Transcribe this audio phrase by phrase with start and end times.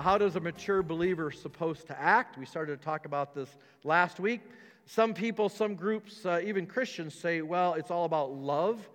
[0.00, 2.38] Uh, how does a mature believer supposed to act?
[2.38, 3.54] We started to talk about this
[3.84, 4.40] last week.
[4.86, 8.88] Some people, some groups, uh, even Christians say, well, it's all about love.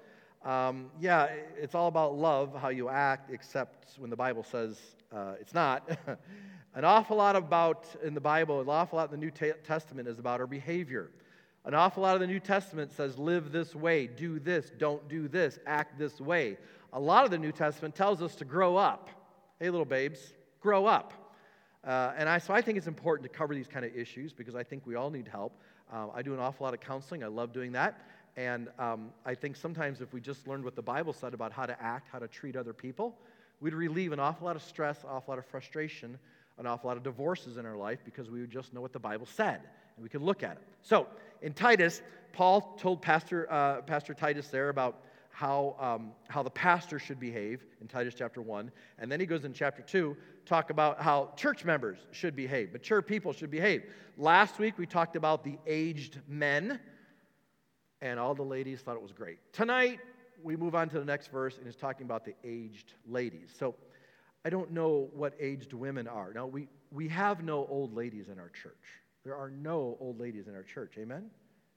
[0.44, 1.28] Um, yeah,
[1.62, 4.80] it's all about love, how you act, except when the Bible says
[5.16, 5.88] uh, it's not.
[6.74, 10.18] an awful lot about in the Bible, an awful lot in the New Testament is
[10.18, 11.12] about our behavior.
[11.66, 15.28] An awful lot of the New Testament says, live this way, do this, don't do
[15.28, 16.58] this, act this way.
[16.94, 19.12] A lot of the New Testament tells us to grow up.
[19.60, 20.34] Hey, little babes,
[20.66, 21.14] grow up.
[21.84, 24.56] Uh, and I, so I think it's important to cover these kind of issues because
[24.56, 25.54] I think we all need help.
[25.94, 27.24] Uh, I do an awful lot of counseling.
[27.24, 28.02] I love doing that.
[28.36, 31.68] And um, I think sometimes if we just learned what the Bible said about how
[31.68, 33.16] to act, how to treat other people,
[33.62, 36.18] we'd relieve an awful lot of stress, an awful lot of frustration,
[36.58, 39.00] an awful lot of divorces in our life because we would just know what the
[39.00, 39.62] Bible said
[39.96, 40.64] and we could look at it.
[40.82, 41.06] So
[41.44, 42.02] in Titus,
[42.34, 45.04] Paul told Pastor, uh, Pastor Titus there about
[45.36, 48.72] how, um, how the pastor should behave in Titus chapter 1.
[49.00, 53.02] And then he goes in chapter 2, talk about how church members should behave, mature
[53.02, 53.84] people should behave.
[54.18, 56.80] Last week we talked about the aged men,
[58.02, 59.40] and all the ladies thought it was great.
[59.52, 60.00] Tonight
[60.44, 63.54] we move on to the next verse, and it's talking about the aged ladies.
[63.58, 63.76] So
[64.46, 66.32] I don't know what aged women are.
[66.34, 69.02] Now, we, we have no old ladies in our church.
[69.24, 70.94] There are no old ladies in our church.
[71.00, 71.32] Amen?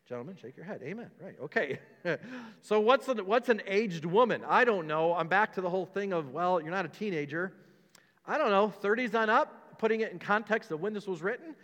[0.06, 0.80] Gentlemen, shake your head.
[0.83, 1.11] Amen.
[1.19, 1.34] Right.
[1.42, 1.78] Okay.
[2.62, 4.42] so what's an, what's an aged woman?
[4.46, 5.14] I don't know.
[5.14, 7.52] I'm back to the whole thing of, well, you're not a teenager.
[8.29, 11.57] I don't know, 30s on up, putting it in context of when this was written.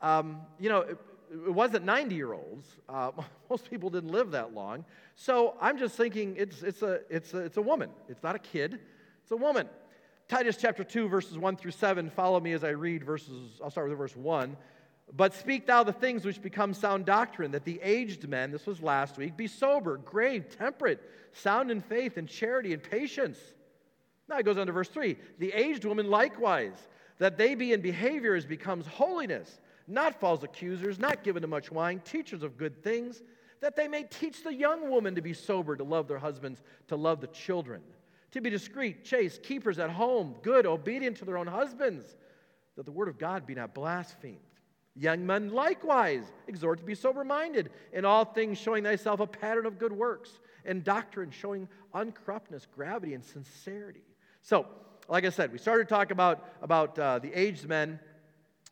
[0.00, 0.98] Um, you know, it,
[1.32, 2.68] it wasn't 90 year olds.
[2.88, 3.10] Uh,
[3.50, 4.84] most people didn't live that long.
[5.16, 7.90] So I'm just thinking it's, it's, a, it's, a, it's a woman.
[8.08, 8.78] It's not a kid,
[9.22, 9.68] it's a woman.
[10.28, 12.08] Titus chapter 2, verses 1 through 7.
[12.08, 14.56] Follow me as I read verses, I'll start with verse 1.
[15.14, 18.80] But speak thou the things which become sound doctrine, that the aged men, this was
[18.80, 21.02] last week, be sober, grave, temperate,
[21.32, 23.38] sound in faith and charity and patience.
[24.28, 26.88] Now it goes on to verse 3 the aged woman likewise,
[27.18, 31.70] that they be in behavior as becomes holiness, not false accusers, not given to much
[31.70, 33.22] wine, teachers of good things,
[33.60, 36.96] that they may teach the young woman to be sober, to love their husbands, to
[36.96, 37.80] love the children,
[38.32, 42.16] to be discreet, chaste, keepers at home, good, obedient to their own husbands,
[42.76, 44.38] that the word of God be not blasphemed.
[44.94, 49.64] Young men likewise exhort to be sober minded, in all things showing thyself a pattern
[49.64, 54.02] of good works, and doctrine showing uncorruptness, gravity, and sincerity.
[54.42, 54.66] So,
[55.08, 58.00] like I said, we started talking about, about uh, the aged men,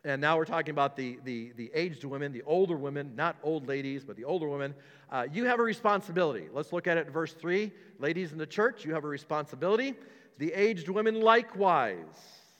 [0.05, 3.69] and now we're talking about the, the, the aged women, the older women, not old
[3.69, 4.75] ladies, but the older women.
[5.11, 6.49] Uh, you have a responsibility.
[6.53, 7.71] Let's look at it in verse 3.
[8.01, 9.95] Ladies in the church, you have a responsibility.
[10.39, 12.05] The aged women likewise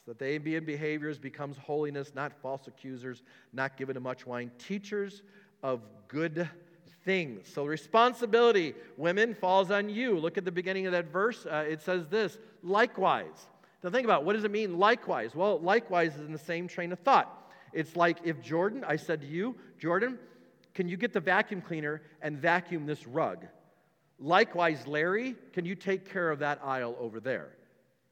[0.07, 3.23] that they be in behaviors becomes holiness, not false accusers,
[3.53, 5.23] not given to much wine, teachers
[5.63, 6.49] of good
[7.11, 7.49] things.
[7.53, 10.17] So, responsibility, women, falls on you.
[10.17, 11.45] Look at the beginning of that verse.
[11.45, 13.49] Uh, it says this likewise.
[13.83, 14.27] Now, think about it.
[14.27, 15.35] what does it mean, likewise?
[15.35, 17.51] Well, likewise is in the same train of thought.
[17.73, 20.21] It's like if Jordan, I said to you, Jordan,
[20.73, 23.45] can you get the vacuum cleaner and vacuum this rug?
[24.21, 27.49] Likewise, Larry, can you take care of that aisle over there?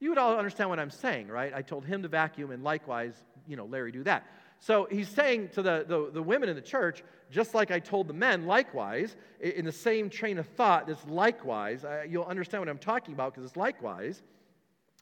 [0.01, 1.53] You would all understand what I'm saying, right?
[1.55, 3.15] I told him to vacuum, and likewise,
[3.47, 4.27] you know, Larry, do that.
[4.61, 8.09] So he's saying to the, the, the, women in the church, just like I told
[8.09, 12.79] the men, likewise, in the same train of thought, this likewise, you'll understand what I'm
[12.79, 14.21] talking about because it's likewise,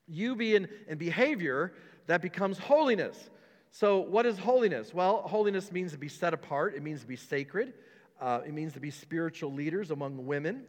[0.07, 1.73] you be in, in behavior
[2.07, 3.31] that becomes holiness.
[3.71, 4.95] So, what is holiness?
[4.95, 7.75] Well, holiness means to be set apart, it means to be sacred,
[8.21, 10.63] uh, it means to be spiritual leaders among women.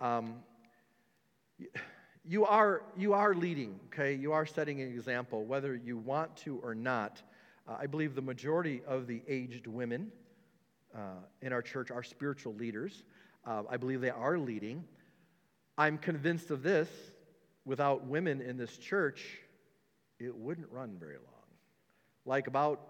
[0.00, 0.36] Um,
[2.24, 4.14] you are, you are leading, okay?
[4.14, 7.22] You are setting an example, whether you want to or not.
[7.68, 10.10] Uh, I believe the majority of the aged women
[10.94, 11.00] uh,
[11.42, 13.04] in our church are spiritual leaders.
[13.46, 14.84] Uh, I believe they are leading.
[15.76, 16.88] I'm convinced of this
[17.64, 19.40] without women in this church,
[20.18, 21.44] it wouldn't run very long.
[22.24, 22.80] Like about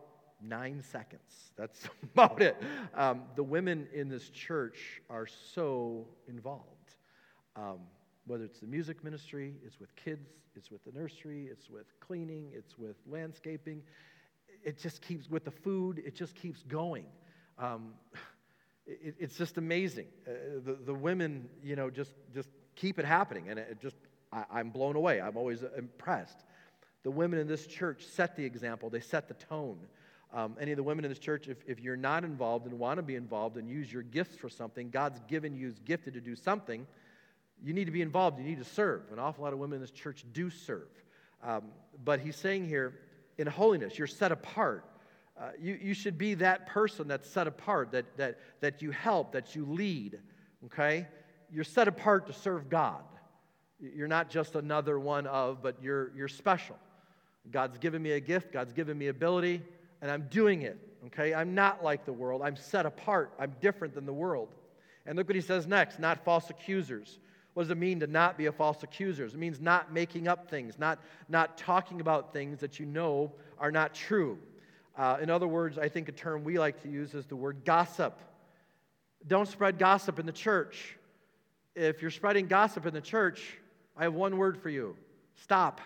[0.41, 1.53] nine seconds.
[1.57, 2.57] That's about it.
[2.95, 6.95] Um, the women in this church are so involved.
[7.57, 7.81] Um,
[8.27, 12.51] whether it's the music ministry, it's with kids, it's with the nursery, it's with cleaning,
[12.55, 13.83] it's with landscaping.
[14.69, 17.07] It just keeps, with the food, it just keeps going.
[17.59, 17.95] Um,
[18.87, 20.09] it, it's just amazing.
[20.27, 23.49] Uh, the, the women, you know, just, just keep it happening.
[23.49, 23.97] And it just,
[24.31, 25.23] I, I'm blown away.
[25.23, 26.45] I'm always impressed.
[27.03, 29.79] The women in this church set the example, they set the tone.
[30.35, 32.99] Um, any of the women in this church, if, if you're not involved and want
[32.99, 36.21] to be involved and use your gifts for something, God's given you, is gifted to
[36.21, 36.87] do something,
[37.65, 38.39] you need to be involved.
[38.39, 39.01] You need to serve.
[39.13, 40.91] An awful lot of women in this church do serve.
[41.43, 41.63] Um,
[42.05, 42.93] but he's saying here,
[43.39, 44.85] in holiness, you're set apart.
[45.41, 49.33] Uh, you, you should be that person that's set apart, that, that, that you help,
[49.33, 50.19] that you lead,
[50.65, 51.07] okay?
[51.51, 53.03] You're set apart to serve God.
[53.79, 56.77] You're not just another one of, but you're, you're special.
[57.53, 59.63] God's given me a gift, God's given me ability,
[60.03, 60.77] and I'm doing it,
[61.07, 61.33] okay?
[61.33, 62.43] I'm not like the world.
[62.45, 63.33] I'm set apart.
[63.39, 64.49] I'm different than the world.
[65.07, 67.21] And look what he says next not false accusers.
[67.59, 69.25] What does it mean to not be a false accuser?
[69.25, 73.73] It means not making up things, not, not talking about things that you know are
[73.73, 74.39] not true.
[74.97, 77.65] Uh, in other words, I think a term we like to use is the word
[77.65, 78.17] gossip.
[79.27, 80.97] Don't spread gossip in the church.
[81.75, 83.59] If you're spreading gossip in the church,
[83.97, 84.95] I have one word for you
[85.35, 85.81] stop.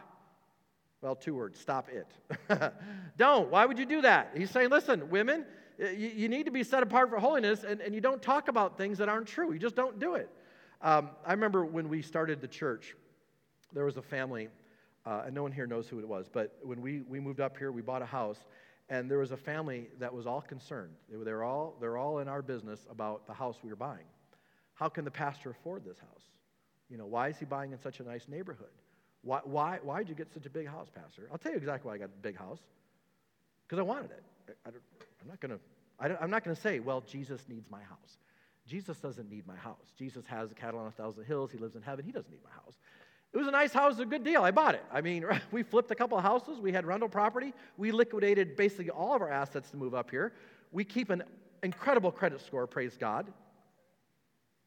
[1.01, 2.75] Well, two words stop it.
[3.17, 3.51] don't.
[3.51, 4.33] Why would you do that?
[4.37, 5.47] He's saying, listen, women,
[5.79, 8.77] you, you, need to be set apart for holiness, and, and you don't talk about
[8.77, 9.55] things that aren't true.
[9.55, 10.29] You just don't do it.
[10.83, 12.97] Um, I remember when we started the church,
[13.73, 14.49] there was a family,
[15.07, 17.57] uh, and no one here knows who it was, but when we, we moved up
[17.57, 18.39] here, we bought a house,
[18.89, 20.93] and there was a family that was all concerned.
[21.09, 23.77] They were, they were all, they're all in our business about the house we were
[23.77, 24.07] buying.
[24.75, 26.25] How can the pastor afford this house?
[26.91, 28.73] You know, why is he buying in such a nice neighborhood?
[29.23, 31.29] Why, why, why did you get such a big house, Pastor?
[31.31, 32.59] I'll tell you exactly why I got a big house.
[33.67, 34.25] Because I wanted it.
[34.67, 35.61] I, am not going to.
[36.21, 38.19] I'm not going to say, well, Jesus needs my house.
[38.67, 39.93] Jesus doesn't need my house.
[39.99, 41.51] Jesus has cattle on a thousand hills.
[41.51, 42.05] He lives in heaven.
[42.05, 42.77] He doesn't need my house.
[43.33, 44.43] It was a nice house, a good deal.
[44.43, 44.85] I bought it.
[44.93, 46.61] I mean, we flipped a couple of houses.
[46.61, 47.55] We had rental property.
[47.77, 50.33] We liquidated basically all of our assets to move up here.
[50.71, 51.23] We keep an
[51.63, 53.33] incredible credit score, praise God.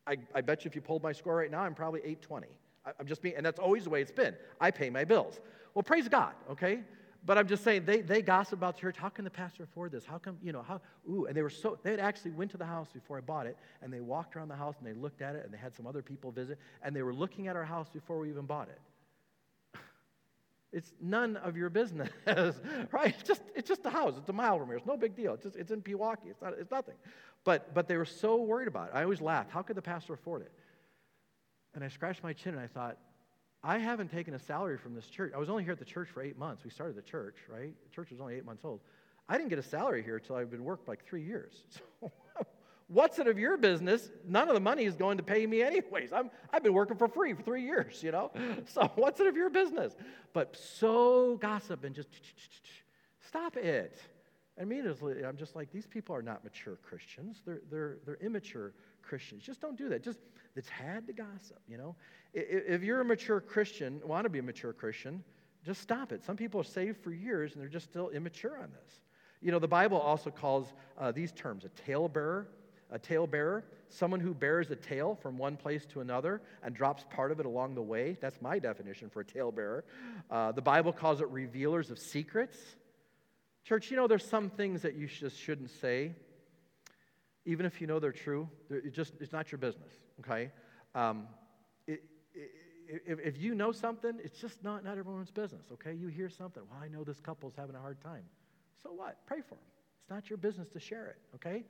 [0.08, 2.48] I, I bet you if you pulled my score right now, I'm probably 820.
[3.00, 4.36] I'm just being, and that's always the way it's been.
[4.62, 5.40] I pay my bills.
[5.74, 6.82] Well, praise God, okay?
[7.26, 8.98] But I'm just saying, they, they gossip about the church.
[8.98, 10.06] How can the pastor afford this?
[10.06, 10.80] How come, you know, how,
[11.10, 13.48] ooh, and they were so, they had actually went to the house before I bought
[13.48, 15.76] it, and they walked around the house and they looked at it, and they had
[15.76, 18.70] some other people visit, and they were looking at our house before we even bought
[18.70, 18.80] it.
[20.72, 23.16] It's none of your business, right?
[23.18, 24.16] It's just, it's just a house.
[24.18, 24.78] It's a mile from here.
[24.78, 25.34] It's no big deal.
[25.34, 26.30] It's, just, it's in Pewaukee.
[26.30, 26.96] It's, not, it's nothing.
[27.46, 28.92] But, but they were so worried about it.
[28.94, 29.52] I always laughed.
[29.52, 30.52] How could the pastor afford it?
[31.74, 32.98] And I scratched my chin and I thought,
[33.66, 35.34] I haven't taken a salary from this church.
[35.36, 36.64] I was only here at the church for eight months.
[36.64, 37.74] We started the church, right?
[37.84, 38.80] The church was only eight months old.
[39.28, 41.64] I didn't get a salary here until I've been worked like three years.
[42.38, 42.46] So
[42.88, 44.12] what's it of your business?
[44.28, 46.14] None of the money is going to pay me anyways.
[46.14, 48.32] I'm, I've been working for free for three years, you know?
[48.68, 49.96] So what's it of your business?
[50.34, 52.10] But so gossip and just
[53.28, 54.00] stop it.
[54.62, 57.42] Immediately, I'm just like, these people are not mature Christians.
[57.44, 59.44] They're, they're, they're immature Christians.
[59.44, 60.04] Just don't do that.
[60.04, 60.20] Just
[60.56, 61.96] it's had to gossip, you know?
[62.36, 65.24] If you're a mature Christian, want to be a mature Christian,
[65.64, 66.24] just stop it.
[66.24, 69.00] Some people are saved for years and they're just still immature on this.
[69.42, 72.48] You know, the Bible also calls uh, these terms a talebearer,
[72.92, 77.32] a talebearer, someone who bears a tale from one place to another and drops part
[77.32, 78.18] of it along the way.
[78.20, 79.84] That's my definition for a talebearer.
[80.30, 82.58] Uh, the Bible calls it revealers of secrets.
[83.64, 86.14] Church, you know, there's some things that you just shouldn't say
[87.46, 90.52] even if you know they're true, it just, it's not your business, okay?
[90.96, 91.28] Um,
[92.88, 95.94] if, if you know something, it's just not, not everyone's business, okay?
[95.94, 98.24] You hear something, well, I know this couple's having a hard time.
[98.82, 99.18] So what?
[99.26, 99.64] Pray for them.
[100.02, 101.64] It's not your business to share it, okay?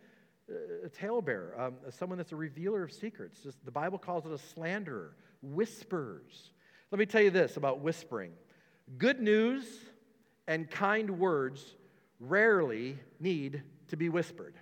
[0.84, 3.39] A talebearer, um, someone that's a revealer of secrets.
[3.41, 6.51] Just, the Bible calls it a slanderer, whispers.
[6.91, 8.31] Let me tell you this about whispering
[8.98, 9.65] good news
[10.48, 11.75] and kind words
[12.19, 14.53] rarely need to be whispered.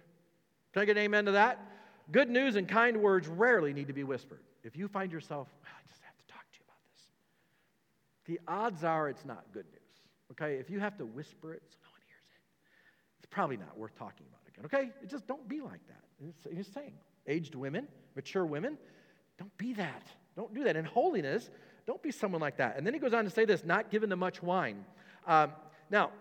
[0.71, 1.59] Can I get an amen to that?
[2.11, 4.41] Good news and kind words rarely need to be whispered.
[4.63, 7.05] If you find yourself, I just have to talk to you about this,
[8.25, 9.81] the odds are it's not good news.
[10.31, 10.55] Okay?
[10.55, 12.41] If you have to whisper it so no one hears it,
[13.19, 14.65] it's probably not worth talking about again.
[14.65, 15.07] Okay?
[15.07, 16.03] Just don't be like that.
[16.53, 16.93] He's saying,
[17.27, 18.77] aged women, mature women,
[19.37, 20.07] don't be that.
[20.35, 20.75] Don't do that.
[20.75, 21.49] In holiness,
[21.85, 22.77] don't be someone like that.
[22.77, 24.85] And then he goes on to say this not given to much wine.
[25.27, 25.51] Um,
[25.89, 26.11] now,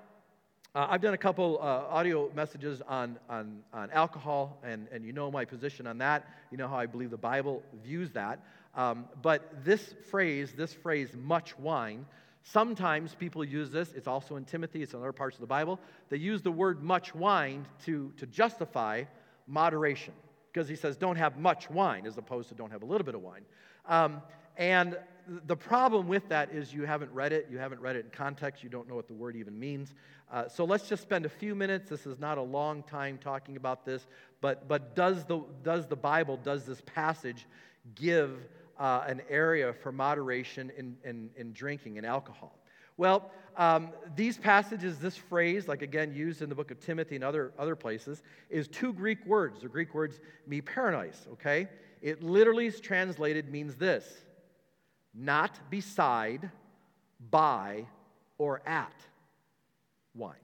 [0.74, 5.12] uh, I've done a couple uh, audio messages on, on, on alcohol, and, and you
[5.12, 6.26] know my position on that.
[6.50, 8.40] You know how I believe the Bible views that.
[8.74, 12.06] Um, but this phrase, this phrase, much wine,
[12.42, 13.92] sometimes people use this.
[13.92, 15.78] It's also in Timothy, it's in other parts of the Bible.
[16.08, 19.04] They use the word much wine to, to justify
[19.46, 20.14] moderation,
[20.52, 23.14] because he says, don't have much wine, as opposed to don't have a little bit
[23.14, 23.42] of wine.
[23.86, 24.22] Um,
[24.56, 24.98] and
[25.46, 28.62] the problem with that is you haven't read it, you haven't read it in context,
[28.62, 29.94] you don't know what the word even means.
[30.30, 31.90] Uh, so let's just spend a few minutes.
[31.90, 34.06] This is not a long time talking about this,
[34.40, 37.46] but, but does, the, does the Bible, does this passage
[37.94, 38.48] give
[38.82, 42.58] uh, an area for moderation in, in, in drinking and alcohol?
[42.96, 47.22] Well, um, these passages, this phrase, like again used in the book of Timothy and
[47.22, 49.62] other, other places, is two Greek words.
[49.62, 51.68] The Greek words me paroinos, okay?
[52.02, 54.04] It literally is translated means this
[55.14, 56.50] not beside,
[57.30, 57.86] by,
[58.36, 58.94] or at
[60.14, 60.34] wine.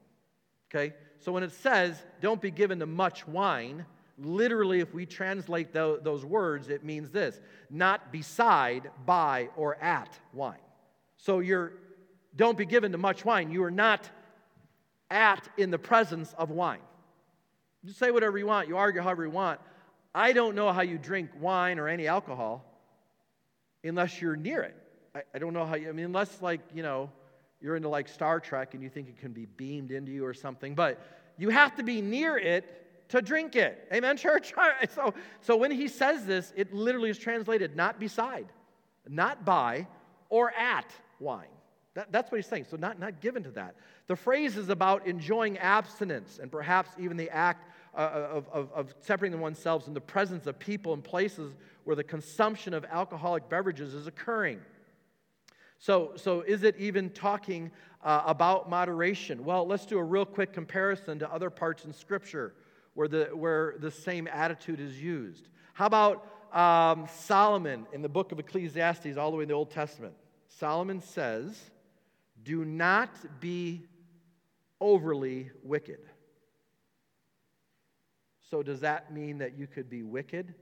[0.69, 0.93] Okay?
[1.19, 3.85] So when it says, don't be given to much wine,
[4.21, 10.57] literally, if we translate those words, it means this not beside, by, or at wine.
[11.17, 11.73] So you're,
[12.35, 13.51] don't be given to much wine.
[13.51, 14.09] You are not
[15.11, 16.79] at in the presence of wine.
[17.83, 19.59] You say whatever you want, you argue however you want.
[20.13, 22.65] I don't know how you drink wine or any alcohol
[23.83, 24.75] unless you're near it.
[25.15, 27.09] I, I don't know how you, I mean, unless, like, you know,
[27.61, 30.33] you're into like Star Trek and you think it can be beamed into you or
[30.33, 30.99] something, but
[31.37, 32.65] you have to be near it
[33.09, 33.87] to drink it.
[33.93, 34.53] Amen, church?
[34.89, 38.47] So, so when he says this, it literally is translated not beside,
[39.07, 39.87] not by,
[40.29, 40.85] or at
[41.19, 41.47] wine.
[41.95, 42.65] That, that's what he's saying.
[42.69, 43.75] So, not, not given to that.
[44.07, 48.95] The phrase is about enjoying abstinence and perhaps even the act uh, of, of, of
[49.01, 53.93] separating oneself in the presence of people and places where the consumption of alcoholic beverages
[53.93, 54.59] is occurring.
[55.79, 57.71] So, so is it even talking
[58.03, 59.43] uh, about moderation?
[59.43, 62.53] Well, let's do a real quick comparison to other parts in Scripture
[62.99, 65.47] where the, where the same attitude is used.
[65.71, 69.71] How about um, Solomon in the book of Ecclesiastes, all the way in the Old
[69.71, 70.15] Testament?
[70.49, 71.57] Solomon says,
[72.43, 73.85] Do not be
[74.81, 75.99] overly wicked.
[78.51, 80.53] So, does that mean that you could be wicked,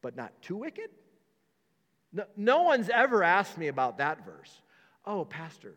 [0.00, 0.90] but not too wicked?
[2.12, 4.62] No, no one's ever asked me about that verse.
[5.04, 5.74] Oh, Pastor,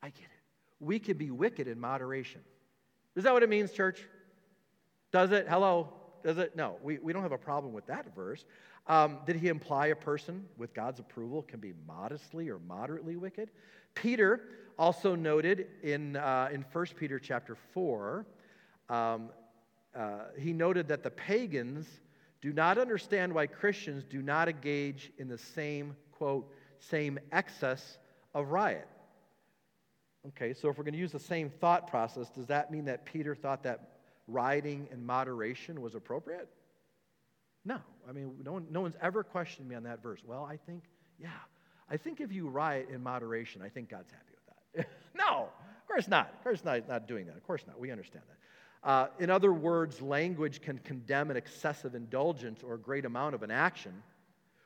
[0.00, 0.44] I get it.
[0.78, 2.42] We can be wicked in moderation.
[3.16, 4.06] Is that what it means, church?
[5.12, 5.46] Does it?
[5.48, 5.88] Hello?
[6.22, 6.54] Does it?
[6.54, 8.44] No, we, we don't have a problem with that verse.
[8.86, 13.50] Um, did he imply a person with God's approval can be modestly or moderately wicked?
[13.94, 14.42] Peter
[14.78, 18.26] also noted in, uh, in 1 Peter chapter 4,
[18.88, 19.30] um,
[19.94, 21.86] uh, he noted that the pagans
[22.40, 27.98] do not understand why Christians do not engage in the same, quote, same excess
[28.34, 28.88] of riot.
[30.28, 33.04] Okay, so if we're going to use the same thought process, does that mean that
[33.04, 33.99] Peter thought that
[34.30, 36.48] rioting in moderation was appropriate?
[37.64, 37.78] No.
[38.08, 40.20] I mean, no, one, no one's ever questioned me on that verse.
[40.24, 40.84] Well, I think,
[41.18, 41.28] yeah,
[41.90, 44.86] I think if you riot in moderation, I think God's happy with that.
[45.16, 46.32] no, of course not.
[46.36, 47.36] Of course not, not doing that.
[47.36, 47.78] Of course not.
[47.78, 48.88] We understand that.
[48.88, 53.42] Uh, in other words, language can condemn an excessive indulgence or a great amount of
[53.42, 53.92] an action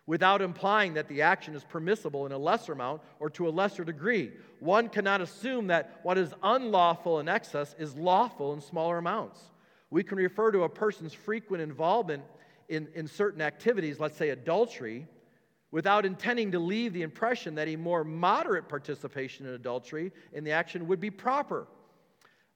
[0.07, 3.85] without implying that the action is permissible in a lesser amount or to a lesser
[3.85, 4.31] degree.
[4.61, 9.41] One cannot assume that what is unlawful in excess is lawful in smaller amounts.
[9.91, 12.23] We can refer to a person's frequent involvement
[12.69, 15.07] in, in certain activities, let's say adultery,
[15.71, 20.53] without intending to leave the impression that a more moderate participation in adultery in the
[20.53, 21.67] action would be proper.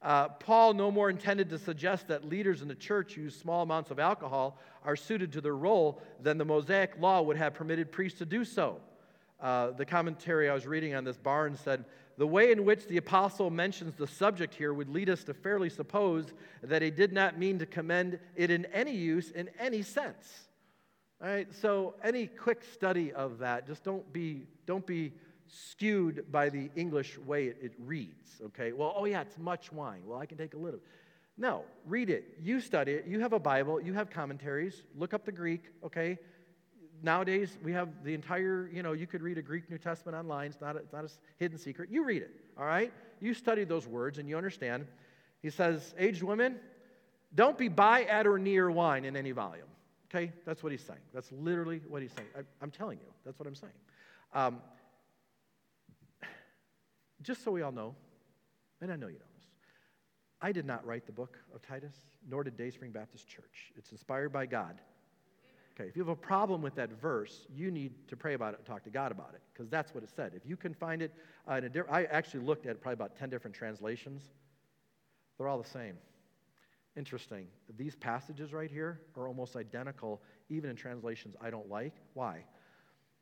[0.01, 3.91] Uh, Paul no more intended to suggest that leaders in the church use small amounts
[3.91, 8.19] of alcohol are suited to their role than the Mosaic law would have permitted priests
[8.21, 8.81] to do so.
[9.41, 11.85] Uh, the commentary I was reading on this Barnes said,
[12.19, 15.71] the way in which the apostle mentions the subject here would lead us to fairly
[15.71, 16.27] suppose
[16.65, 20.49] that he did not mean to commend it in any use in any sense.
[21.23, 25.13] All right, so any quick study of that, just don't be, don't be
[25.47, 28.73] skewed by the English way it, it, reads, okay?
[28.73, 30.03] Well, oh yeah, it's much wine.
[30.05, 30.81] Well, I can take a little.
[31.37, 32.37] No, read it.
[32.43, 33.07] You study it.
[33.07, 33.81] You have a Bible.
[33.81, 34.83] You have commentaries.
[34.97, 36.19] Look up the Greek, okay?
[37.03, 40.51] Nowadays, we have the entire, you know, you could read a Greek New Testament online.
[40.51, 41.91] It's not a, it's not a hidden secret.
[41.91, 42.93] You read it, all right?
[43.21, 44.87] You study those words and you understand.
[45.41, 46.57] He says, aged women,
[47.35, 49.67] don't be by, at, or near wine in any volume.
[50.11, 50.33] Okay?
[50.45, 51.01] That's what he's saying.
[51.13, 52.29] That's literally what he's saying.
[52.37, 53.07] I, am telling you.
[53.25, 53.73] That's what I'm saying.
[54.33, 54.61] Um,
[57.23, 57.95] just so we all know,
[58.81, 59.45] and I know you know this,
[60.41, 61.95] I did not write the book of Titus,
[62.29, 63.73] nor did Dayspring Baptist Church.
[63.77, 64.81] It's inspired by God.
[65.79, 68.59] Okay, if you have a problem with that verse, you need to pray about it
[68.59, 70.33] and talk to God about it, because that's what it said.
[70.35, 71.15] If you can find it
[71.49, 74.23] uh, in a I actually looked at probably about 10 different translations.
[75.37, 75.97] They're all the same.
[76.97, 77.47] Interesting.
[77.77, 81.95] These passages right here are almost identical, even in translations I don't like.
[82.15, 82.45] Why?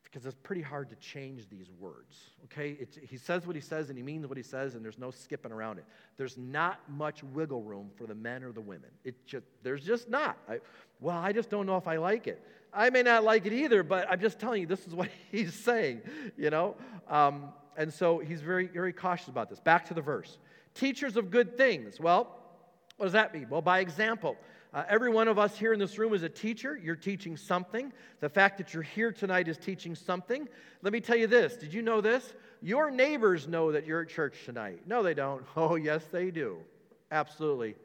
[0.09, 2.31] Because it's pretty hard to change these words.
[2.45, 2.77] Okay?
[3.01, 5.51] He says what he says and he means what he says, and there's no skipping
[5.51, 5.85] around it.
[6.15, 8.89] There's not much wiggle room for the men or the women.
[9.03, 10.37] It just, there's just not.
[10.49, 10.59] I,
[11.01, 12.41] well, I just don't know if I like it.
[12.73, 15.53] I may not like it either, but I'm just telling you, this is what he's
[15.53, 16.01] saying,
[16.37, 16.75] you know?
[17.09, 19.59] Um, and so he's very, very cautious about this.
[19.59, 20.37] Back to the verse.
[20.73, 21.99] Teachers of good things.
[21.99, 22.33] Well,
[22.95, 23.47] what does that mean?
[23.49, 24.37] Well, by example.
[24.77, 26.77] Uh, every one of us here in this room is a teacher.
[26.77, 27.91] You're teaching something.
[28.19, 30.47] The fact that you're here tonight is teaching something.
[30.83, 32.35] Let me tell you this did you know this?
[32.61, 34.81] Your neighbors know that you're at church tonight.
[34.85, 35.43] No, they don't.
[35.55, 36.59] Oh, yes, they do.
[37.11, 37.75] Absolutely.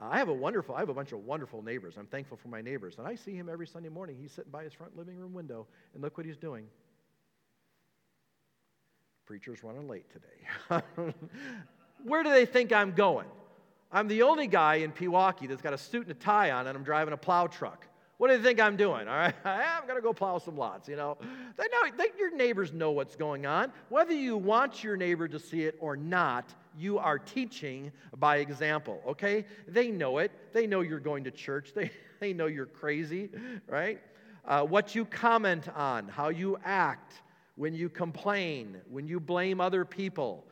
[0.00, 1.94] Uh, I have a wonderful, I have a bunch of wonderful neighbors.
[1.98, 2.98] I'm thankful for my neighbors.
[2.98, 4.16] And I see him every Sunday morning.
[4.20, 6.66] He's sitting by his front living room window, and look what he's doing.
[9.26, 10.84] Preacher's running late today.
[12.04, 13.26] Where do they think I'm going?
[13.90, 16.76] I'm the only guy in Pewaukee that's got a suit and a tie on, and
[16.76, 17.86] I'm driving a plow truck.
[18.18, 19.06] What do you think I'm doing?
[19.08, 20.88] All right, I'm going to go plow some lots.
[20.88, 21.16] You know,
[21.56, 23.72] they know they, your neighbors know what's going on.
[23.88, 29.00] Whether you want your neighbor to see it or not, you are teaching by example.
[29.06, 30.32] Okay, they know it.
[30.52, 31.72] They know you're going to church.
[31.74, 31.90] They
[32.20, 33.30] they know you're crazy,
[33.68, 34.00] right?
[34.44, 37.22] Uh, what you comment on, how you act
[37.54, 40.44] when you complain, when you blame other people.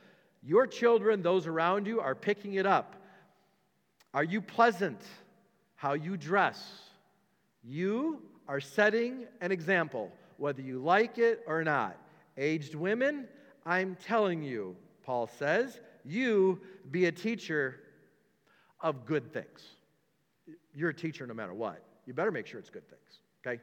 [0.43, 2.95] Your children, those around you, are picking it up.
[4.16, 5.02] Are you pleasant?
[5.75, 6.80] How you dress?
[7.62, 11.99] You are setting an example, whether you like it or not.
[12.38, 13.28] Aged women,
[13.66, 17.78] I'm telling you, Paul says, you be a teacher
[18.80, 19.62] of good things.
[20.75, 21.82] You're a teacher no matter what.
[22.06, 23.61] You better make sure it's good things, okay?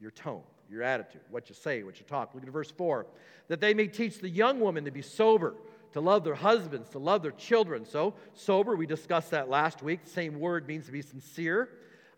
[0.00, 2.34] Your tone, your attitude, what you say, what you talk.
[2.34, 3.06] Look at verse 4
[3.46, 5.54] that they may teach the young woman to be sober
[5.92, 7.84] to love their husbands, to love their children.
[7.84, 10.04] So, sober, we discussed that last week.
[10.04, 11.68] The same word means to be sincere.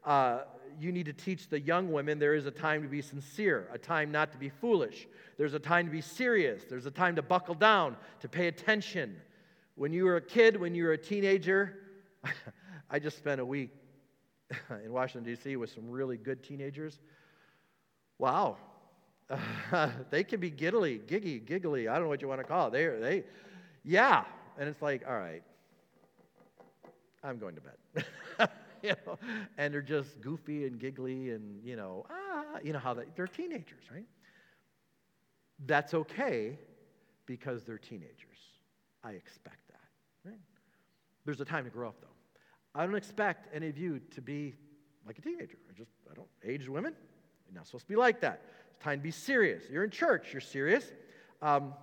[0.05, 0.41] Uh,
[0.81, 3.79] you need to teach the young women there is a time to be sincere, a
[3.79, 5.07] time not to be foolish.
[5.37, 6.65] There's a time to be serious.
[6.69, 9.17] There's a time to buckle down, to pay attention.
[9.77, 11.77] When you were a kid, when you were a teenager,
[12.91, 13.71] I just spent a week
[14.85, 15.57] in Washington, D.C.
[15.57, 17.01] with some really good teenagers.
[18.19, 18.57] Wow.
[20.11, 21.89] they can be giggly, giggy, giggly.
[21.89, 22.73] I don't know what you want to call it.
[22.73, 23.25] They, they,
[23.85, 24.25] yeah.
[24.59, 25.43] And it's like, all right,
[27.23, 28.51] I'm going to bed.
[28.83, 29.19] you know,
[29.59, 33.27] and they're just goofy and giggly and, you know, ah, you know how they, they're
[33.27, 34.07] teenagers, right?
[35.67, 36.59] That's okay
[37.27, 38.39] because they're teenagers.
[39.03, 40.41] I expect that, right?
[41.25, 42.09] There's a time to grow up, though.
[42.75, 44.55] I don't expect any of you to be
[45.07, 45.59] like a teenager.
[45.71, 46.95] I just, I don't, aged women,
[47.47, 48.43] you're not supposed to be like that.
[48.71, 49.65] It's time to be serious.
[49.71, 50.93] You're in church, you're serious.
[51.41, 51.75] Um,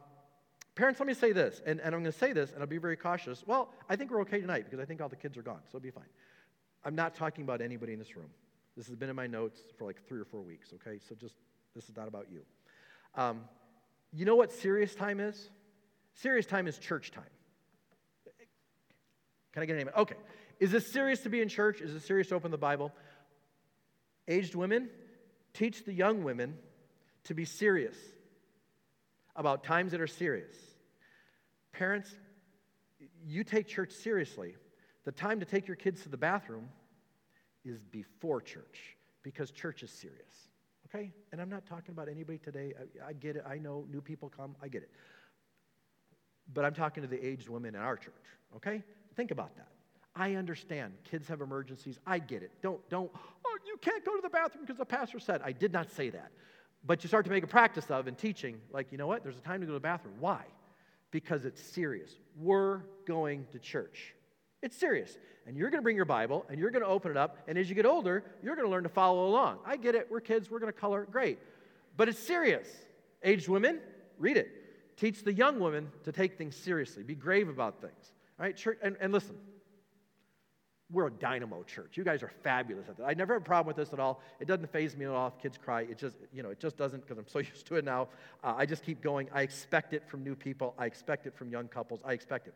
[0.76, 2.78] Parents, let me say this, and, and I'm going to say this, and I'll be
[2.78, 3.44] very cautious.
[3.46, 5.78] Well, I think we're okay tonight because I think all the kids are gone, so
[5.78, 6.06] it'll be fine.
[6.86, 8.30] I'm not talking about anybody in this room.
[8.78, 11.00] This has been in my notes for like three or four weeks, okay?
[11.10, 11.36] So just,
[11.76, 12.42] this is not about you.
[13.16, 13.42] Um,
[14.14, 15.50] you know what serious time is?
[16.14, 17.24] Serious time is church time.
[19.54, 19.94] Can I get an amen?
[19.98, 20.16] Okay.
[20.60, 21.82] Is this serious to be in church?
[21.82, 22.94] Is it serious to open the Bible?
[24.28, 24.90] Aged women,
[25.54, 26.58] teach the young women
[27.26, 27.96] to be serious
[29.36, 30.56] about times that are serious.
[31.72, 32.10] Parents,
[33.26, 34.56] you take church seriously.
[35.06, 36.70] The time to take your kids to the bathroom
[37.64, 40.50] is before church because church is serious.
[40.88, 41.12] Okay?
[41.32, 42.74] And I'm not talking about anybody today.
[42.78, 43.44] I, I, get it.
[43.48, 44.56] I know new people come.
[44.62, 44.92] I get it.
[46.54, 48.14] But I'm talking to the aged women in our church.
[48.58, 48.84] Okay?
[49.16, 49.68] Think about that.
[50.16, 51.98] I understand kids have emergencies.
[52.06, 52.52] I get it.
[52.62, 55.42] Don't, don't, oh, you can't go to the bathroom because the pastor said.
[55.44, 56.32] I did not say that.
[56.84, 59.24] But you start to make a practice of in teaching, like, you know what?
[59.24, 60.16] There's a time to go to the bathroom.
[60.20, 60.44] Why?
[61.12, 62.12] Because it's serious.
[62.38, 64.16] We're going to church.
[64.62, 65.18] It's serious.
[65.46, 67.38] And you're going to bring your Bible and you're going to open it up.
[67.48, 69.60] And as you get older, you're going to learn to follow along.
[69.66, 70.08] I get it.
[70.10, 70.50] We're kids.
[70.50, 71.08] We're going to color.
[71.12, 71.40] Great.
[71.98, 72.68] But it's serious.
[73.24, 73.80] Aged women,
[74.18, 74.50] read it.
[74.98, 77.04] Teach the young women to take things seriously.
[77.04, 78.12] Be grave about things.
[78.40, 78.78] All right, church.
[78.82, 79.36] And, and listen,
[80.92, 81.98] we're a dynamo church.
[81.98, 83.06] You guys are fabulous at that.
[83.06, 84.22] I never have a problem with this at all.
[84.40, 85.82] It doesn't faze me at all if kids cry.
[85.82, 88.10] It just, you know, it just doesn't because I'm so used to it now.
[88.44, 89.30] Uh, I just keep going.
[89.34, 90.74] I expect it from new people.
[90.78, 92.02] I expect it from young couples.
[92.04, 92.54] I expect it.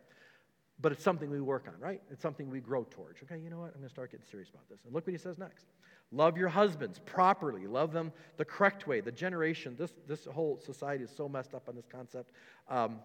[0.80, 2.02] But it's something we work on, right?
[2.10, 3.22] It's something we grow towards.
[3.22, 3.68] Okay, you know what?
[3.68, 4.80] I'm going to start getting serious about this.
[4.84, 5.64] And look what he says next.
[6.12, 7.66] Love your husbands properly.
[7.66, 9.00] Love them the correct way.
[9.00, 12.30] The generation, this, this whole society is so messed up on this concept.
[12.68, 13.00] Um,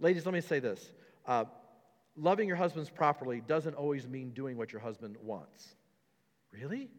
[0.00, 0.92] ladies, let me say this.
[1.26, 1.44] Uh,
[2.16, 5.74] loving your husbands properly doesn't always mean doing what your husband wants.
[6.52, 6.90] Really?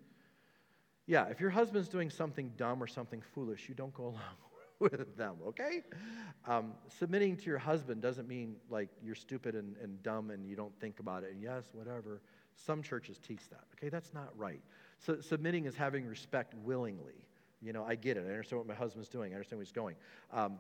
[1.06, 4.20] Yeah, if your husband's doing something dumb or something foolish, you don't go along
[4.80, 5.84] with them, okay?
[6.48, 10.56] Um, submitting to your husband doesn't mean like you're stupid and, and dumb and you
[10.56, 11.32] don't think about it.
[11.32, 12.22] And yes, whatever.
[12.56, 13.90] Some churches teach that, okay?
[13.90, 14.62] That's not right.
[15.00, 17.26] So submitting is having respect willingly.
[17.62, 18.26] You know, I get it.
[18.28, 19.32] I understand what my husband's doing.
[19.32, 19.96] I understand where he's going.
[20.32, 20.60] Um,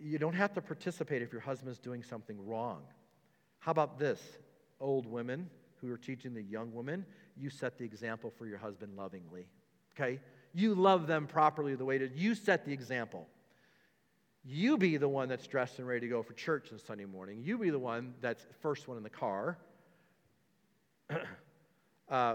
[0.00, 2.82] you don't have to participate if your husband's doing something wrong.
[3.64, 4.20] How about this,
[4.78, 5.48] old women
[5.80, 7.06] who are teaching the young women?
[7.34, 9.46] You set the example for your husband lovingly,
[9.96, 10.20] okay?
[10.52, 13.26] You love them properly the way that you set the example.
[14.44, 17.40] You be the one that's dressed and ready to go for church on Sunday morning.
[17.42, 19.56] You be the one that's first one in the car.
[22.10, 22.34] uh,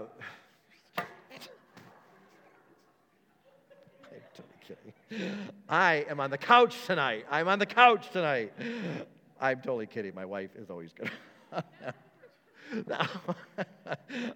[5.68, 7.24] I am on the couch tonight.
[7.30, 8.52] I'm on the couch tonight.
[9.40, 10.14] I'm totally kidding.
[10.14, 11.10] My wife is always good.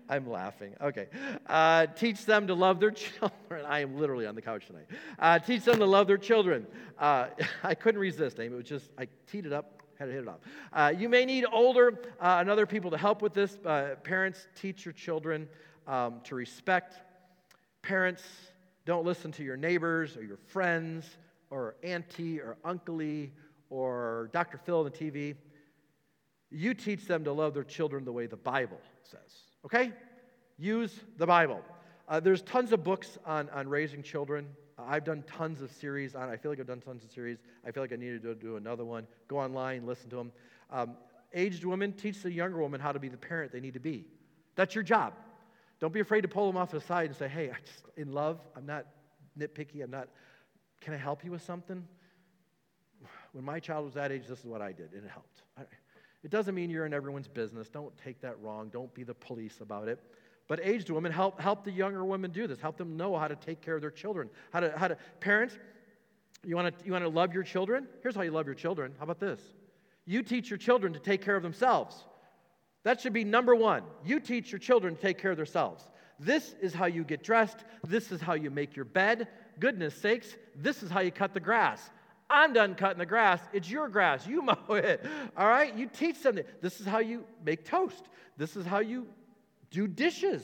[0.09, 0.75] I'm laughing.
[0.81, 1.07] Okay.
[1.47, 3.65] Uh, teach them to love their children.
[3.67, 4.87] I am literally on the couch tonight.
[5.19, 6.67] Uh, teach them to love their children.
[6.99, 7.27] Uh,
[7.63, 8.55] I couldn't resist, Amy.
[8.55, 10.41] It was just, I teed it up, had to hit it off.
[10.73, 13.59] Uh, you may need older uh, and other people to help with this.
[13.65, 15.49] Uh, parents, teach your children
[15.87, 16.95] um, to respect.
[17.83, 18.23] Parents,
[18.87, 21.05] don't listen to your neighbors or your friends
[21.51, 23.01] or auntie or uncle
[23.75, 24.57] or Dr.
[24.57, 25.35] Phil on the TV.
[26.49, 29.19] You teach them to love their children the way the Bible says.
[29.65, 29.93] Okay?
[30.57, 31.61] Use the Bible.
[32.09, 34.47] Uh, there's tons of books on, on raising children.
[34.79, 36.29] I've done tons of series on.
[36.29, 37.39] I feel like I've done tons of series.
[37.67, 39.09] I feel like I needed to do another one.
[39.27, 40.33] Go online, listen to them.
[40.71, 40.97] Um,
[41.33, 44.05] aged women teach the younger woman how to be the parent they need to be.
[44.55, 45.15] That's your job.
[45.81, 48.13] Don't be afraid to pull them off the side and say, "Hey, I just in
[48.13, 48.39] love.
[48.55, 48.87] I'm not
[49.37, 49.83] nitpicky.
[49.83, 50.09] I'm not.
[50.81, 51.89] Can I help you with something?"
[53.35, 55.43] When my child was that age, this is what I did, and it helped.
[56.23, 57.69] It doesn't mean you're in everyone's business.
[57.69, 58.71] Don't take that wrong.
[58.73, 60.01] Don't be the police about it.
[60.47, 62.61] But aged women help help the younger women do this.
[62.61, 64.31] Help them know how to take care of their children.
[64.53, 65.59] How to how to parents.
[66.45, 67.89] You want to you want to love your children?
[68.03, 68.95] Here's how you love your children.
[68.99, 69.41] How about this?
[70.07, 71.97] You teach your children to take care of themselves.
[72.85, 73.83] That should be number one.
[74.05, 75.85] You teach your children to take care of themselves.
[76.21, 77.65] This is how you get dressed.
[77.87, 79.29] This is how you make your bed.
[79.59, 81.91] Goodness sakes, this is how you cut the grass.
[82.35, 83.41] I'm done cutting the grass.
[83.53, 84.27] It's your grass.
[84.27, 85.05] You mow it.
[85.37, 85.75] All right?
[85.75, 86.41] You teach them.
[86.61, 88.05] This is how you make toast.
[88.37, 89.07] This is how you
[89.71, 90.43] do dishes.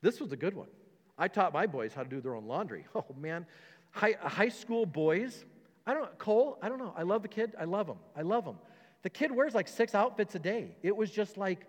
[0.00, 0.68] This was a good one.
[1.16, 2.86] I taught my boys how to do their own laundry.
[2.94, 3.46] Oh, man.
[3.90, 5.44] High, high school boys,
[5.86, 6.92] I don't know, Cole, I don't know.
[6.96, 7.54] I love the kid.
[7.60, 7.98] I love him.
[8.16, 8.56] I love him.
[9.02, 10.74] The kid wears like six outfits a day.
[10.82, 11.66] It was just like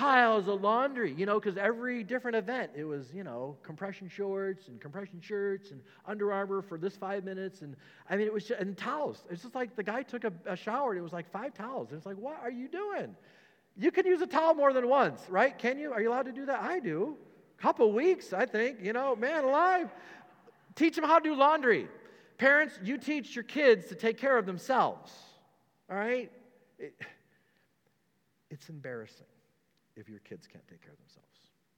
[0.00, 4.68] piles of laundry, you know, because every different event, it was, you know, compression shorts
[4.68, 7.60] and compression shirts and Under Armour for this five minutes.
[7.60, 7.76] And
[8.08, 9.24] I mean, it was, just, and towels.
[9.28, 11.90] It's just like the guy took a, a shower and it was like five towels.
[11.90, 13.14] And it's like, what are you doing?
[13.76, 15.56] You can use a towel more than once, right?
[15.58, 15.92] Can you?
[15.92, 16.62] Are you allowed to do that?
[16.62, 17.18] I do.
[17.58, 18.78] Couple weeks, I think.
[18.82, 19.90] You know, man alive.
[20.76, 21.88] Teach them how to do laundry.
[22.38, 25.12] Parents, you teach your kids to take care of themselves.
[25.90, 26.32] All right?
[26.78, 26.94] It,
[28.50, 29.26] it's embarrassing
[30.00, 31.28] if your kids can't take care of themselves,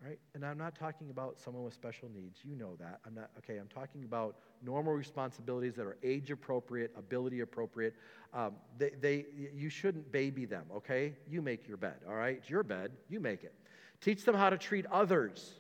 [0.04, 0.18] right?
[0.34, 2.40] And I'm not talking about someone with special needs.
[2.44, 3.00] You know that.
[3.06, 7.94] I'm not, okay, I'm talking about normal responsibilities that are age appropriate, ability appropriate.
[8.32, 11.14] Um, they, they, you shouldn't baby them, okay?
[11.28, 12.38] You make your bed, all right?
[12.38, 13.54] It's your bed, you make it.
[14.00, 15.54] Teach them how to treat others.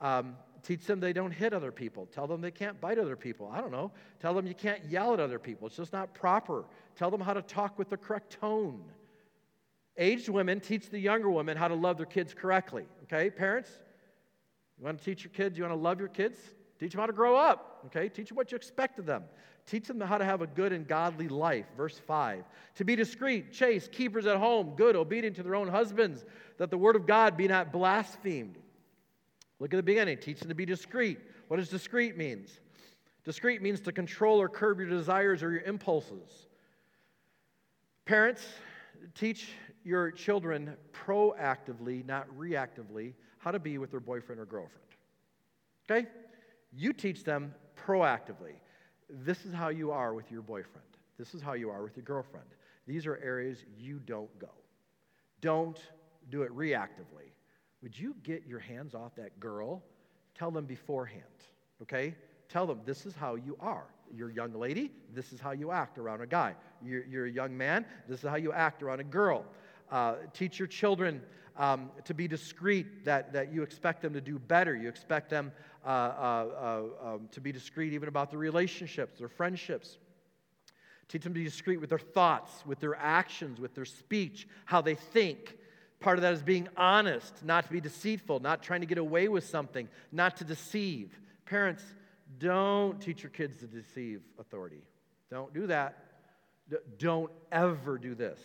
[0.00, 2.06] Um, teach them they don't hit other people.
[2.06, 3.50] Tell them they can't bite other people.
[3.52, 3.92] I don't know.
[4.20, 5.68] Tell them you can't yell at other people.
[5.68, 6.64] It's just not proper.
[6.96, 8.82] Tell them how to talk with the correct tone.
[9.98, 12.84] Aged women teach the younger women how to love their kids correctly.
[13.04, 13.70] Okay, parents?
[14.78, 16.38] You want to teach your kids, you want to love your kids?
[16.78, 17.84] Teach them how to grow up.
[17.86, 19.24] Okay, teach them what you expect of them.
[19.66, 21.66] Teach them how to have a good and godly life.
[21.76, 22.44] Verse 5.
[22.76, 26.24] To be discreet, chaste, keepers at home, good, obedient to their own husbands,
[26.58, 28.58] that the word of God be not blasphemed.
[29.58, 30.18] Look at the beginning.
[30.18, 31.18] Teach them to be discreet.
[31.48, 32.60] What does discreet means?
[33.24, 36.46] Discreet means to control or curb your desires or your impulses.
[38.04, 38.46] Parents,
[39.14, 39.48] teach
[39.86, 44.82] your children proactively, not reactively, how to be with their boyfriend or girlfriend.
[45.88, 46.08] Okay?
[46.72, 47.54] You teach them
[47.86, 48.54] proactively.
[49.08, 50.86] This is how you are with your boyfriend.
[51.16, 52.46] This is how you are with your girlfriend.
[52.88, 54.50] These are areas you don't go.
[55.40, 55.80] Don't
[56.30, 57.30] do it reactively.
[57.82, 59.84] Would you get your hands off that girl?
[60.34, 61.22] Tell them beforehand,
[61.82, 62.16] okay?
[62.48, 63.86] Tell them this is how you are.
[64.12, 66.54] You're a young lady, this is how you act around a guy.
[66.84, 69.44] You're, you're a young man, this is how you act around a girl.
[69.90, 71.22] Uh, teach your children
[71.56, 74.74] um, to be discreet, that, that you expect them to do better.
[74.76, 75.52] You expect them
[75.84, 79.98] uh, uh, uh, um, to be discreet even about their relationships, their friendships.
[81.08, 84.80] Teach them to be discreet with their thoughts, with their actions, with their speech, how
[84.80, 85.56] they think.
[86.00, 89.28] Part of that is being honest, not to be deceitful, not trying to get away
[89.28, 91.18] with something, not to deceive.
[91.46, 91.82] Parents,
[92.38, 94.82] don't teach your kids to deceive authority.
[95.30, 95.96] Don't do that.
[96.68, 98.40] D- don't ever do this.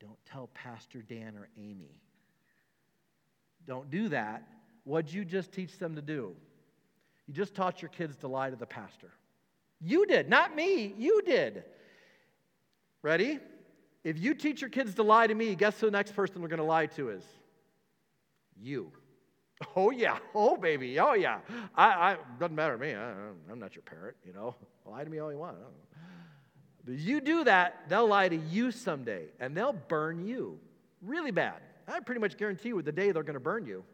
[0.00, 2.00] Don't tell Pastor Dan or Amy.
[3.66, 4.46] Don't do that.
[4.84, 6.34] What'd you just teach them to do?
[7.26, 9.12] You just taught your kids to lie to the pastor.
[9.80, 10.94] You did, not me.
[10.98, 11.64] You did.
[13.02, 13.38] Ready?
[14.02, 16.48] If you teach your kids to lie to me, guess who the next person we're
[16.48, 17.24] going to lie to is?
[18.60, 18.90] You.
[19.76, 20.18] Oh, yeah.
[20.34, 20.98] Oh, baby.
[20.98, 21.40] Oh, yeah.
[21.74, 22.94] I, I doesn't matter to me.
[22.94, 23.10] I,
[23.50, 24.54] am not your parent, you know.
[24.86, 25.58] Lie to me all you want.
[26.90, 30.58] But you do that, they'll lie to you someday and they'll burn you
[31.00, 31.60] really bad.
[31.86, 33.84] I pretty much guarantee you the day they're going to burn you.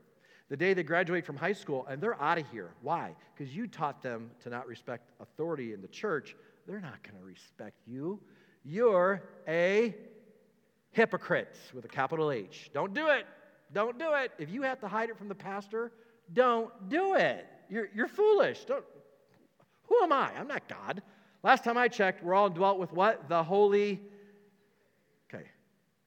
[0.49, 2.71] The day they graduate from high school and they're out of here.
[2.81, 3.15] Why?
[3.37, 6.35] Because you taught them to not respect authority in the church.
[6.67, 8.19] They're not going to respect you.
[8.65, 9.95] You're a
[10.93, 12.71] hypocrite with a capital H.
[12.73, 13.27] Don't do it.
[13.75, 14.33] Don't do it.
[14.39, 15.93] If you have to hide it from the pastor,
[16.33, 17.47] don't do it.
[17.69, 18.65] You're, you're foolish.
[18.65, 18.87] Don't,
[19.83, 20.31] who am I?
[20.39, 21.03] I'm not God.
[21.47, 23.29] Last time I checked, we're all dwelt with what?
[23.29, 24.01] The Holy.
[25.33, 25.45] Okay.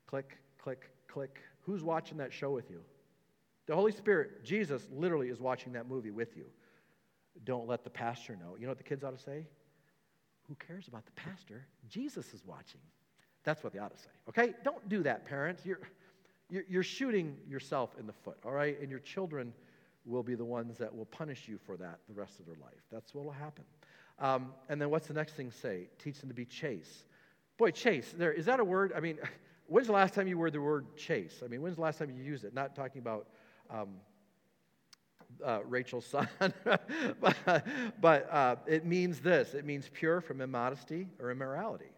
[0.05, 1.39] Click, click, click.
[1.61, 2.81] Who's watching that show with you?
[3.65, 6.43] The Holy Spirit, Jesus, literally is watching that movie with you.
[7.45, 8.57] Don't let the pastor know.
[8.57, 9.47] You know what the kids ought to say?
[10.49, 11.65] Who cares about the pastor?
[11.87, 12.81] Jesus is watching.
[13.45, 14.09] That's what they ought to say.
[14.27, 14.53] Okay?
[14.65, 15.65] Don't do that, parents.
[15.65, 15.79] You're,
[16.49, 18.77] you're shooting yourself in the foot, all right?
[18.81, 19.53] And your children
[20.05, 22.83] will be the ones that will punish you for that the rest of their life.
[22.91, 23.63] That's what will happen.
[24.19, 25.87] Um, and then what's the next thing say?
[25.97, 27.05] Teach them to be chase.
[27.57, 28.93] Boy, chase, there, is that a word?
[28.95, 29.17] I mean,
[29.67, 31.41] when's the last time you heard the word chase?
[31.43, 32.53] I mean, when's the last time you used it?
[32.53, 33.27] Not talking about
[33.69, 33.89] um,
[35.43, 36.27] uh, Rachel's son,
[37.19, 37.65] but,
[38.01, 41.91] but uh, it means this it means pure from immodesty or immorality.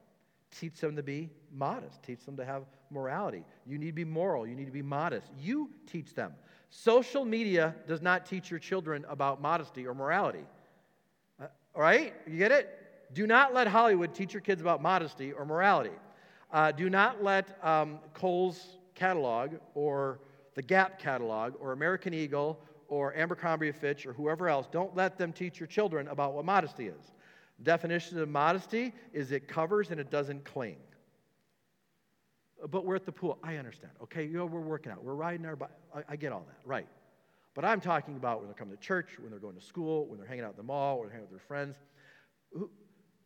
[0.60, 3.46] Teach them to be modest, teach them to have morality.
[3.66, 5.28] You need to be moral, you need to be modest.
[5.40, 6.34] You teach them.
[6.70, 10.46] Social media does not teach your children about modesty or morality.
[11.76, 12.14] All right?
[12.28, 12.78] You get it?
[13.14, 15.92] Do not let Hollywood teach your kids about modesty or morality.
[16.52, 20.20] Uh, do not let um, Kohl's catalog or
[20.56, 22.60] the Gap catalog or American Eagle
[22.92, 26.88] or Abercrombie Fitch or whoever else, don't let them teach your children about what modesty
[26.88, 27.14] is.
[27.58, 30.76] The definition of modesty is it covers and it doesn't cling.
[32.70, 33.40] But we're at the pool.
[33.42, 33.94] I understand.
[34.04, 35.04] Okay, you know, we're working out.
[35.04, 35.70] We're riding our bike.
[35.96, 36.88] I, I get all that, right.
[37.54, 40.18] But I'm talking about when they're coming to church, when they're going to school, when
[40.18, 41.76] they're hanging out at the mall, when they're hanging out with their friends.
[42.54, 42.70] Who,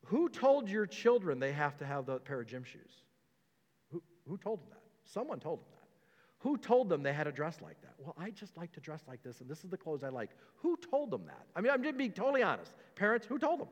[0.06, 3.04] who told your children they have to have the pair of gym shoes?
[3.92, 4.82] Who, who told them that?
[5.04, 5.76] Someone told them that.
[6.40, 7.94] Who told them they had to dress like that?
[7.98, 10.30] Well, I just like to dress like this, and this is the clothes I like.
[10.58, 11.46] Who told them that?
[11.56, 12.72] I mean, I'm just being totally honest.
[12.96, 13.68] Parents, who told them?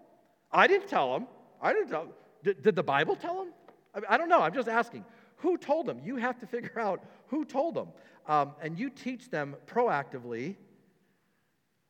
[0.52, 1.28] I didn't tell them.
[1.62, 2.14] I didn't tell them.
[2.44, 3.54] Did, did the Bible tell them?
[3.94, 4.42] I, mean, I don't know.
[4.42, 5.06] I'm just asking.
[5.44, 6.00] Who told them?
[6.02, 7.90] You have to figure out who told them.
[8.28, 10.56] Um, and you teach them proactively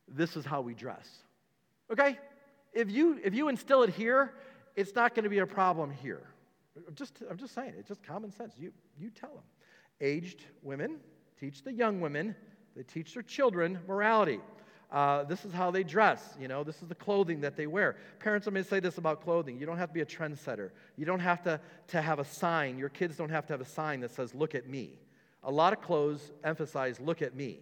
[0.08, 1.08] this is how we dress.
[1.90, 2.18] Okay?
[2.72, 4.34] If you, if you instill it here,
[4.74, 6.22] it's not going to be a problem here.
[6.88, 8.54] I'm just, I'm just saying, it's just common sense.
[8.58, 9.44] You, you tell them.
[10.00, 10.96] Aged women
[11.38, 12.34] teach the young women,
[12.74, 14.40] they teach their children morality.
[14.94, 16.36] Uh, this is how they dress.
[16.40, 17.96] You know, this is the clothing that they wear.
[18.20, 19.58] Parents, let me say this about clothing.
[19.58, 20.70] You don't have to be a trendsetter.
[20.96, 22.78] You don't have to, to have a sign.
[22.78, 25.00] Your kids don't have to have a sign that says, look at me.
[25.42, 27.58] A lot of clothes emphasize, look at me.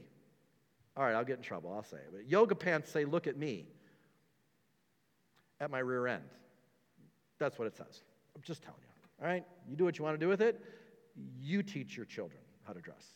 [0.95, 1.73] All right, I'll get in trouble.
[1.73, 2.11] I'll say it.
[2.12, 3.64] But yoga pants say, look at me
[5.59, 6.25] at my rear end.
[7.38, 8.03] That's what it says.
[8.37, 9.25] I'm just telling you.
[9.25, 9.45] All right?
[9.66, 10.61] You do what you want to do with it.
[11.40, 13.07] You teach your children how to dress.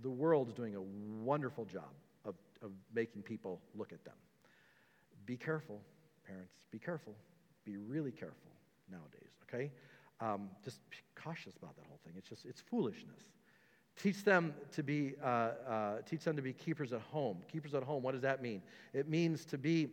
[0.00, 1.90] The world's doing a wonderful job
[2.62, 4.14] of making people look at them.
[5.26, 5.80] Be careful,
[6.26, 6.54] parents.
[6.70, 7.14] Be careful.
[7.64, 8.50] Be really careful
[8.90, 9.70] nowadays, okay?
[10.20, 12.14] Um, just be cautious about that whole thing.
[12.16, 13.20] It's just, it's foolishness.
[14.00, 17.38] Teach them to be, uh, uh, teach them to be keepers at home.
[17.50, 18.62] Keepers at home, what does that mean?
[18.92, 19.90] It means to be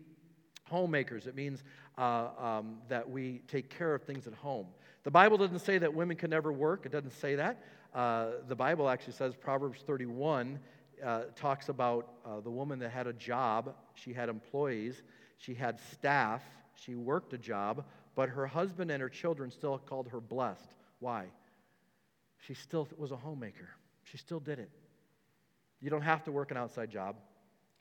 [0.64, 1.28] homemakers.
[1.28, 1.64] It means
[1.98, 4.68] uh, um, that we take care of things at home.
[5.04, 6.86] The Bible doesn't say that women can never work.
[6.86, 7.62] It doesn't say that.
[7.94, 10.60] Uh, the Bible actually says, Proverbs 31
[11.04, 15.02] uh, talks about uh, the woman that had a job, she had employees,
[15.38, 16.44] she had staff,
[16.76, 17.86] she worked a job,
[18.16, 20.70] but her husband and her children still called her blessed.
[21.00, 21.26] Why?
[22.40, 23.70] She still was a homemaker.
[24.04, 24.70] She still did it.
[25.82, 27.16] You don't have to work an outside job.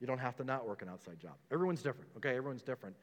[0.01, 1.35] You don't have to not work an outside job.
[1.51, 2.37] Everyone's different, okay?
[2.37, 2.97] Everyone's different.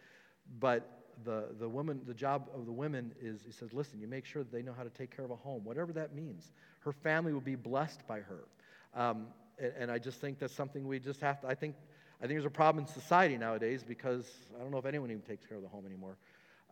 [0.59, 4.25] But the, the woman, the job of the women is, he says, listen, you make
[4.25, 6.51] sure that they know how to take care of a home, whatever that means.
[6.79, 8.45] Her family will be blessed by her.
[8.93, 11.75] Um, and, and I just think that's something we just have to, I think,
[12.19, 15.21] I think there's a problem in society nowadays because I don't know if anyone even
[15.21, 16.17] takes care of the home anymore.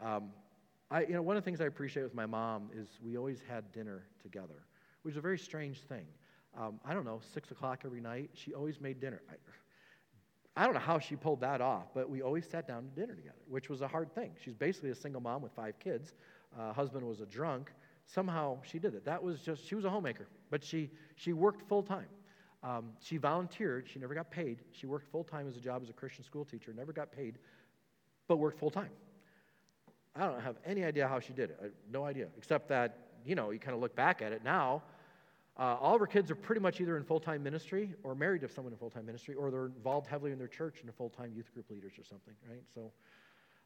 [0.01, 0.31] Um,
[0.89, 3.41] I, you know, one of the things I appreciate with my mom is we always
[3.47, 4.65] had dinner together,
[5.01, 6.05] which is a very strange thing.
[6.59, 9.21] Um, I don't know, six o'clock every night, she always made dinner.
[9.29, 9.33] I,
[10.55, 13.15] I don't know how she pulled that off, but we always sat down to dinner
[13.15, 14.31] together, which was a hard thing.
[14.43, 16.13] She's basically a single mom with five kids.
[16.59, 17.71] Uh, husband was a drunk.
[18.05, 19.03] Somehow she did it.
[19.05, 22.05] That was just, she was a homemaker, but she, she worked full time.
[22.63, 23.87] Um, she volunteered.
[23.91, 24.59] She never got paid.
[24.71, 27.37] She worked full time as a job as a Christian school teacher, never got paid,
[28.27, 28.89] but worked full time.
[30.15, 31.59] I don't have any idea how she did it.
[31.61, 34.83] I, no idea, except that, you know, you kind of look back at it now.
[35.57, 38.41] Uh, all of her kids are pretty much either in full time ministry or married
[38.41, 41.09] to someone in full time ministry, or they're involved heavily in their church and full
[41.09, 42.63] time youth group leaders or something, right?
[42.73, 42.91] So,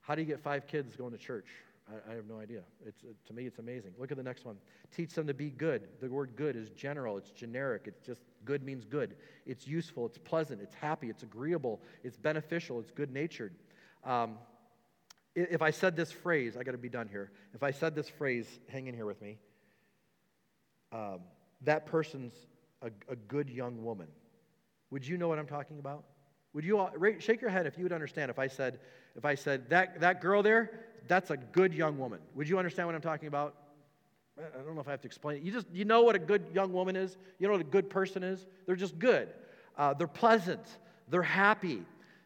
[0.01, 1.47] how do you get five kids going to church?
[1.89, 2.61] I, I have no idea.
[2.85, 3.91] It's, uh, to me, it's amazing.
[3.97, 4.57] Look at the next one.
[4.95, 5.87] Teach them to be good.
[6.01, 7.83] The word good is general, it's generic.
[7.85, 9.15] It's just good means good.
[9.45, 13.53] It's useful, it's pleasant, it's happy, it's agreeable, it's beneficial, it's good natured.
[14.03, 14.37] Um,
[15.35, 17.31] if I said this phrase, I got to be done here.
[17.53, 19.37] If I said this phrase, hang in here with me.
[20.91, 21.19] Um,
[21.61, 22.33] that person's
[22.81, 24.07] a, a, good young woman.
[24.89, 26.05] Would you know what I'm talking about?
[26.53, 28.79] Would you all, shake your head if you would understand if I said,
[29.15, 30.71] if I said that, that girl there,
[31.07, 32.19] that's a good young woman.
[32.35, 33.55] Would you understand what I'm talking about?
[34.37, 35.43] I don't know if I have to explain it.
[35.43, 37.17] You just you know what a good young woman is.
[37.39, 38.45] You know what a good person is.
[38.65, 39.29] They're just good.
[39.77, 40.65] Uh, they're pleasant.
[41.09, 41.83] They're happy.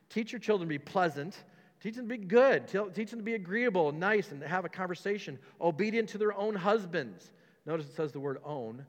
[0.10, 1.44] Teach your children to be pleasant.
[1.82, 2.68] Teach them to be good.
[2.68, 5.40] Teach them to be agreeable, nice, and to have a conversation.
[5.60, 7.32] Obedient to their own husbands.
[7.66, 8.86] Notice it says the word own.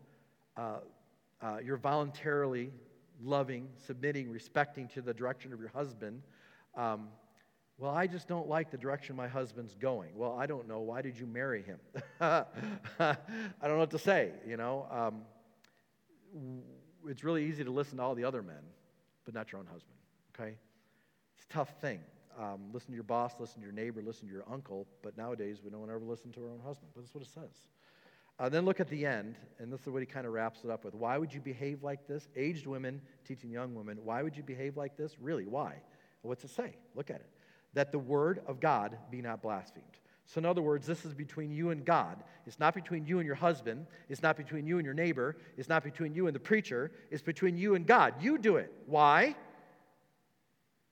[0.56, 0.78] Uh,
[1.40, 2.70] uh, you're voluntarily
[3.22, 6.22] loving, submitting, respecting to the direction of your husband.
[6.74, 7.08] Um,
[7.78, 10.11] well, I just don't like the direction my husband's going.
[10.14, 10.80] Well, I don't know.
[10.80, 11.78] Why did you marry him?
[12.20, 12.44] I
[12.98, 14.87] don't know what to say, you know.
[14.90, 15.22] Um,
[17.08, 18.62] it's really easy to listen to all the other men,
[19.24, 19.96] but not your own husband,
[20.35, 20.56] okay?
[21.37, 22.00] It's a tough thing.
[22.38, 25.58] Um, listen to your boss, listen to your neighbor, listen to your uncle, but nowadays
[25.62, 26.90] we don't ever listen to our own husband.
[26.94, 27.66] But that's what it says.
[28.38, 30.70] Uh, then look at the end, and this is what he kind of wraps it
[30.70, 30.94] up with.
[30.94, 32.28] Why would you behave like this?
[32.35, 35.16] Aged women teaching young women, why would you behave like this?
[35.20, 35.76] Really, why?
[36.22, 36.76] What's it say?
[36.94, 37.28] Look at it.
[37.74, 39.85] That the word of God be not blasphemed.
[40.26, 42.22] So, in other words, this is between you and God.
[42.46, 43.87] It's not between you and your husband.
[44.08, 45.37] It's not between you and your neighbor.
[45.56, 46.90] It's not between you and the preacher.
[47.11, 48.14] It's between you and God.
[48.20, 48.72] You do it.
[48.87, 49.35] Why?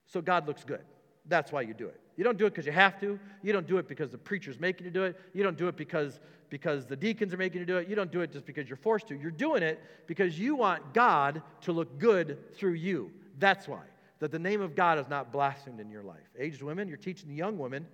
[0.05, 0.83] So God looks good.
[1.27, 1.99] That's why you do it.
[2.17, 3.19] You don't do it because you have to.
[3.41, 5.19] You don't do it because the preacher's making you do it.
[5.33, 7.87] You don't do it because, because the deacons are making you do it.
[7.87, 9.15] You don't do it just because you're forced to.
[9.15, 13.11] You're doing it because you want God to look good through you.
[13.39, 13.83] That's why.
[14.21, 16.29] That the name of God is not blasphemed in your life.
[16.37, 17.87] Aged women, you're teaching the young women.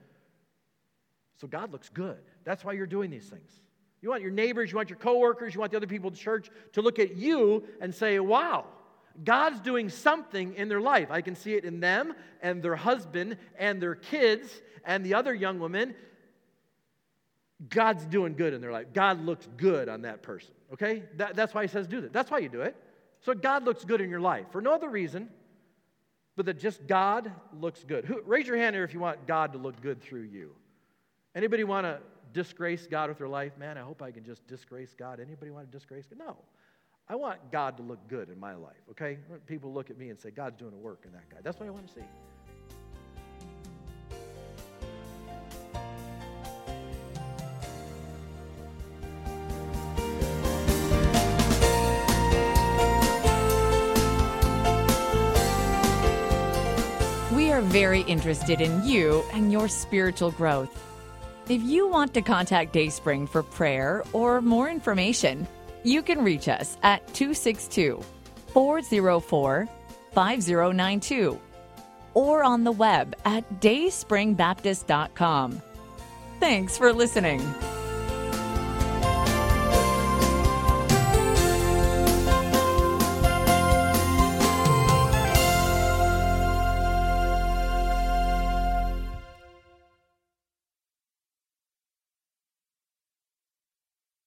[1.40, 2.18] So God looks good.
[2.44, 3.50] That's why you're doing these things.
[4.02, 6.50] You want your neighbors, you want your coworkers, you want the other people in church
[6.74, 8.66] to look at you and say, wow,
[9.24, 11.08] God's doing something in their life.
[11.12, 15.34] I can see it in them and their husband and their kids and the other
[15.34, 15.96] young women.
[17.70, 18.88] God's doing good in their life.
[18.94, 20.52] God looks good on that person.
[20.74, 21.04] Okay?
[21.16, 22.12] That, that's why he says do that.
[22.12, 22.76] That's why you do it.
[23.22, 25.30] So God looks good in your life for no other reason
[26.38, 28.06] but that just God looks good.
[28.06, 30.52] Who, raise your hand here if you want God to look good through you.
[31.36, 32.00] Anybody want to
[32.32, 33.58] disgrace God with their life?
[33.58, 35.19] Man, I hope I can just disgrace God.
[35.19, 36.19] Anybody want to disgrace God?
[36.19, 36.38] No.
[37.10, 39.17] I want God to look good in my life, okay?
[39.47, 41.38] People look at me and say, God's doing a work in that guy.
[41.41, 42.06] That's what I want to see.
[57.82, 60.74] Very interested in you and your spiritual growth.
[61.48, 65.46] If you want to contact Dayspring for prayer or more information,
[65.84, 68.02] you can reach us at 262
[68.48, 69.70] 404
[70.12, 71.40] 5092
[72.16, 75.62] or on the web at dayspringbaptist.com.
[76.40, 77.42] Thanks for listening.